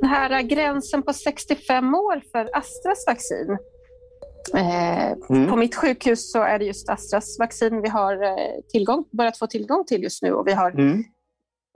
Den 0.00 0.10
här 0.10 0.42
gränsen 0.42 1.02
på 1.02 1.12
65 1.12 1.94
år 1.94 2.22
för 2.32 2.56
Astras 2.56 3.06
vaccin. 3.06 3.58
Eh, 4.54 5.12
mm. 5.30 5.50
På 5.50 5.56
mitt 5.56 5.74
sjukhus 5.74 6.32
så 6.32 6.42
är 6.42 6.58
det 6.58 6.64
just 6.64 6.88
Astras 6.88 7.38
vaccin 7.38 7.82
vi 7.82 7.88
har 7.88 8.22
eh, 8.22 8.60
tillgång, 8.68 9.04
börjat 9.12 9.38
få 9.38 9.46
tillgång 9.46 9.84
till 9.84 10.02
just 10.02 10.22
nu 10.22 10.32
och 10.32 10.46
vi 10.46 10.52
har 10.52 10.70
mm. 10.70 11.04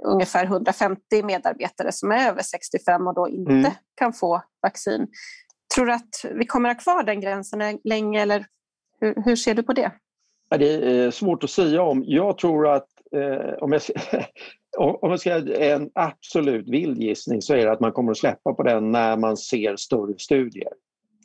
ungefär 0.04 0.44
150 0.44 1.22
medarbetare 1.22 1.92
som 1.92 2.12
är 2.12 2.28
över 2.28 2.42
65 2.42 3.06
och 3.06 3.14
då 3.14 3.28
inte 3.28 3.52
mm. 3.52 3.72
kan 3.94 4.12
få 4.12 4.42
vaccin. 4.62 5.06
Tror 5.74 5.86
du 5.86 5.92
att 5.92 6.24
vi 6.34 6.46
kommer 6.46 6.70
att 6.70 6.76
ha 6.76 6.82
kvar 6.82 7.02
den 7.02 7.20
gränsen 7.20 7.78
länge 7.84 8.22
eller 8.22 8.46
hur, 9.00 9.22
hur 9.24 9.36
ser 9.36 9.54
du 9.54 9.62
på 9.62 9.72
det? 9.72 9.92
Det 10.50 10.74
är 10.74 11.04
eh, 11.04 11.10
svårt 11.10 11.44
att 11.44 11.50
säga 11.50 11.82
om. 11.82 12.04
Jag 12.06 12.38
tror 12.38 12.68
att 12.68 12.88
eh, 13.16 13.54
om, 13.58 13.72
jag, 13.72 13.82
om 14.78 15.08
man 15.08 15.18
ska 15.18 15.54
en 15.54 15.90
absolut 15.94 16.68
vild 16.68 17.02
gissning 17.02 17.42
så 17.42 17.54
är 17.54 17.64
det 17.66 17.72
att 17.72 17.80
man 17.80 17.92
kommer 17.92 18.10
att 18.10 18.18
släppa 18.18 18.54
på 18.54 18.62
den 18.62 18.90
när 18.90 19.16
man 19.16 19.36
ser 19.36 19.76
större 19.76 20.18
studier. 20.18 20.72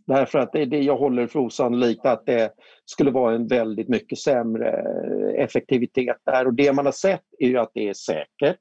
Därför 0.07 0.39
att 0.39 0.52
det, 0.52 0.66
det 0.66 0.80
jag 0.80 0.98
håller 0.98 1.27
för 1.27 1.39
osannolikt 1.39 2.05
att 2.05 2.25
det 2.25 2.53
skulle 2.85 3.11
vara 3.11 3.35
en 3.35 3.47
väldigt 3.47 3.89
mycket 3.89 4.20
sämre 4.20 4.70
eh, 4.70 5.44
effektivitet 5.44 6.17
där 6.25 6.47
och 6.47 6.53
det 6.53 6.73
man 6.73 6.85
har 6.85 6.91
sett 6.91 7.23
är 7.39 7.47
ju 7.47 7.58
att 7.58 7.71
det 7.73 7.89
är 7.89 7.94
säkert 7.94 8.59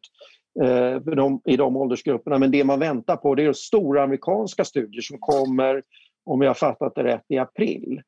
eh, 0.63 1.15
de, 1.15 1.41
i 1.45 1.57
de 1.57 1.77
åldersgrupperna 1.77 2.39
men 2.39 2.51
det 2.51 2.65
man 2.65 2.81
väntar 2.81 3.17
på 3.17 3.35
det 3.35 3.45
är 3.45 3.53
stora 3.53 4.03
amerikanska 4.03 4.65
studier 4.65 5.03
som 5.03 5.19
kommer, 5.21 5.83
om 6.25 6.43
jag 6.43 6.59
fattat 6.59 6.95
det 6.95 7.05
rätt, 7.05 7.25
i 7.29 7.39
april. 7.39 8.03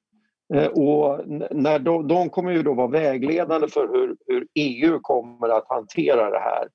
Eh, 0.55 0.67
och 0.67 1.21
när 1.51 1.79
de, 1.79 2.09
de 2.09 2.31
kommer 2.31 2.53
ju 2.53 2.63
då 2.63 2.75
vara 2.75 2.89
vägledande 2.89 3.69
för 3.69 3.89
hur, 3.89 4.17
hur 4.27 4.47
EU 4.55 4.99
kommer 5.03 5.49
att 5.49 5.69
hantera 5.69 6.31
det 6.31 6.39
här. 6.39 6.69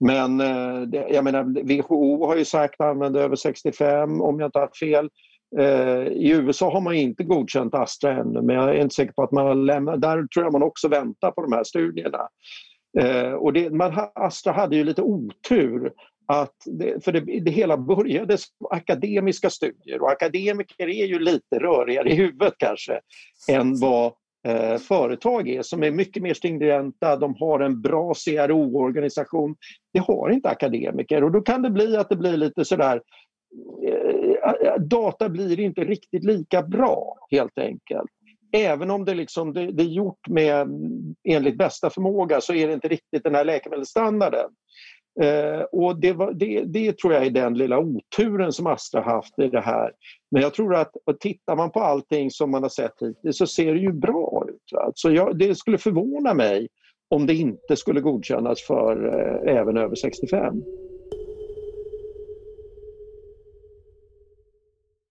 Men 0.00 0.40
eh, 0.40 1.04
jag 1.14 1.24
menar, 1.24 1.42
WHO 1.42 2.26
har 2.26 2.36
ju 2.36 2.44
sagt 2.44 2.80
att 2.80 2.86
använda 2.86 3.20
över 3.20 3.36
65 3.36 4.20
om 4.20 4.40
jag 4.40 4.48
inte 4.48 4.58
har 4.58 4.70
fel. 4.80 5.10
Eh, 5.58 6.06
I 6.06 6.30
USA 6.30 6.72
har 6.72 6.80
man 6.80 6.94
inte 6.94 7.24
godkänt 7.24 7.74
Astra 7.74 8.12
ännu 8.12 8.42
men 8.42 8.56
jag 8.56 8.68
är 8.68 8.82
inte 8.82 8.94
säker 8.94 9.12
på 9.12 9.22
att 9.22 9.32
man 9.32 9.46
har 9.46 9.54
lämnat. 9.54 10.00
Där 10.00 10.26
tror 10.26 10.44
jag 10.44 10.52
man 10.52 10.62
också 10.62 10.88
väntar 10.88 11.30
på 11.30 11.42
de 11.42 11.52
här 11.52 11.64
studierna. 11.64 12.28
Eh, 12.98 13.32
och 13.32 13.52
det, 13.52 13.70
man, 13.70 13.92
Astra 14.14 14.52
hade 14.52 14.76
ju 14.76 14.84
lite 14.84 15.02
otur 15.02 15.92
att 16.26 16.54
det, 16.64 17.04
för 17.04 17.12
det, 17.12 17.40
det, 17.40 17.50
hela 17.50 17.76
började 17.76 18.38
som 18.38 18.66
akademiska 18.70 19.50
studier 19.50 20.02
och 20.02 20.10
akademiker 20.10 20.88
är 20.88 21.06
ju 21.06 21.18
lite 21.18 21.58
rörigare 21.58 22.10
i 22.10 22.14
huvudet 22.14 22.54
kanske 22.58 23.00
än 23.48 23.80
vad 23.80 24.12
eh, 24.48 24.78
företag 24.78 25.48
är 25.48 25.62
som 25.62 25.82
är 25.82 25.90
mycket 25.90 26.22
mer 26.22 26.34
stringenta, 26.34 27.16
de 27.16 27.34
har 27.40 27.60
en 27.60 27.82
bra 27.82 28.14
CRO-organisation. 28.14 29.56
Det 29.92 29.98
har 29.98 30.30
inte 30.30 30.48
akademiker 30.48 31.24
och 31.24 31.32
då 31.32 31.40
kan 31.40 31.62
det 31.62 31.70
bli 31.70 31.96
att 31.96 32.08
det 32.08 32.16
blir 32.16 32.36
lite 32.36 32.64
sådär 32.64 33.00
eh, 33.86 34.50
eh, 34.50 34.68
eh, 34.68 34.80
data 34.80 35.28
blir 35.28 35.60
inte 35.60 35.80
riktigt 35.80 36.24
lika 36.24 36.62
bra 36.62 37.16
helt 37.30 37.58
enkelt. 37.58 38.10
Även 38.52 38.90
om 38.90 39.04
det, 39.04 39.14
liksom, 39.14 39.52
det, 39.52 39.72
det 39.72 39.82
är 39.82 39.86
gjort 39.86 40.28
med 40.28 40.68
enligt 41.28 41.58
bästa 41.58 41.90
förmåga 41.90 42.40
så 42.40 42.54
är 42.54 42.66
det 42.66 42.72
inte 42.72 42.88
riktigt 42.88 43.24
den 43.24 43.34
här 43.34 43.44
läkemedelsstandarden. 43.44 44.50
Eh, 45.20 45.60
och 45.60 46.00
det, 46.00 46.12
var, 46.12 46.32
det, 46.32 46.64
det, 46.64 46.98
tror 46.98 47.14
jag 47.14 47.26
är 47.26 47.30
den 47.30 47.54
lilla 47.54 47.78
oturen 47.78 48.52
som 48.52 48.66
Astra 48.66 49.00
haft 49.00 49.38
i 49.38 49.48
det 49.48 49.60
här. 49.60 49.92
Men 50.30 50.42
jag 50.42 50.54
tror 50.54 50.74
att 50.74 50.92
tittar 51.20 51.56
man 51.56 51.70
på 51.70 51.80
allting 51.80 52.30
som 52.30 52.50
man 52.50 52.62
har 52.62 52.70
sett 52.70 52.94
hittills 53.00 53.38
så 53.38 53.46
ser 53.46 53.74
det 53.74 53.80
ju 53.80 53.92
bra 53.92 54.46
ut. 54.48 54.78
Så 54.94 55.10
jag, 55.10 55.38
det 55.38 55.54
skulle 55.54 55.78
förvåna 55.78 56.34
mig 56.34 56.68
om 57.10 57.26
det 57.26 57.34
inte 57.34 57.76
skulle 57.76 58.00
godkännas 58.00 58.62
för 58.62 59.06
eh, 59.06 59.56
även 59.56 59.76
över 59.76 59.94
65. 59.94 60.62